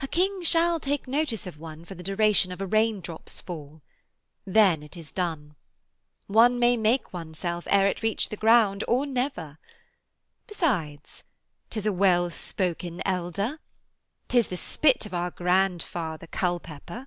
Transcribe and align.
A 0.00 0.08
King 0.08 0.42
shall 0.42 0.80
take 0.80 1.06
notice 1.06 1.46
of 1.46 1.58
one 1.58 1.84
for 1.84 1.94
the 1.94 2.02
duration 2.02 2.50
of 2.50 2.62
a 2.62 2.66
raindrop's 2.66 3.42
fall. 3.42 3.82
Then 4.46 4.82
it 4.82 4.96
is 4.96 5.12
done. 5.12 5.54
One 6.28 6.58
may 6.58 6.78
make 6.78 7.12
oneself 7.12 7.66
ere 7.68 7.86
it 7.86 8.00
reach 8.02 8.30
the 8.30 8.38
ground, 8.38 8.84
or 8.88 9.04
never. 9.04 9.58
Besides, 10.46 11.24
'tis 11.68 11.84
a 11.84 11.92
well 11.92 12.30
spoken 12.30 13.02
elder. 13.04 13.60
'Tis 14.28 14.48
the 14.48 14.56
spit 14.56 15.04
of 15.04 15.12
our 15.12 15.30
grandfather 15.30 16.26
Culpepper.' 16.26 17.06